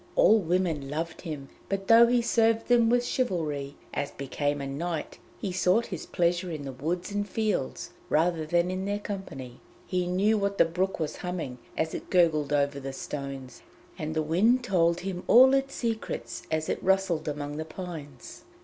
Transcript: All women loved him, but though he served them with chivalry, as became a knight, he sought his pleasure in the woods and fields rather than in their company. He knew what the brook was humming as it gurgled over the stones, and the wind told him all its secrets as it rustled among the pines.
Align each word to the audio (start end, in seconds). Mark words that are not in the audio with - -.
All 0.15 0.39
women 0.39 0.89
loved 0.89 1.21
him, 1.21 1.47
but 1.69 1.87
though 1.87 2.07
he 2.07 2.23
served 2.23 2.69
them 2.69 2.89
with 2.89 3.05
chivalry, 3.05 3.75
as 3.93 4.09
became 4.09 4.59
a 4.59 4.65
knight, 4.65 5.19
he 5.37 5.51
sought 5.51 5.85
his 5.93 6.07
pleasure 6.07 6.49
in 6.49 6.63
the 6.63 6.71
woods 6.71 7.11
and 7.11 7.29
fields 7.29 7.91
rather 8.09 8.43
than 8.43 8.71
in 8.71 8.85
their 8.85 8.97
company. 8.97 9.59
He 9.85 10.07
knew 10.07 10.39
what 10.39 10.57
the 10.57 10.65
brook 10.65 10.99
was 10.99 11.17
humming 11.17 11.59
as 11.77 11.93
it 11.93 12.09
gurgled 12.09 12.51
over 12.51 12.79
the 12.79 12.93
stones, 12.93 13.61
and 13.95 14.15
the 14.15 14.23
wind 14.23 14.63
told 14.63 15.01
him 15.01 15.21
all 15.27 15.53
its 15.53 15.75
secrets 15.75 16.41
as 16.49 16.67
it 16.67 16.81
rustled 16.83 17.27
among 17.27 17.57
the 17.57 17.63
pines. 17.65 18.41